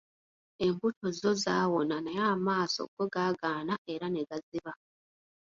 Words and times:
Embuto 0.65 1.05
zo 1.19 1.31
zaawona 1.43 1.95
naye 2.05 2.21
amaaso 2.33 2.81
go 2.95 3.05
gaagaana 3.13 3.73
era 3.93 4.07
ne 4.09 4.21
gaziba. 4.29 4.71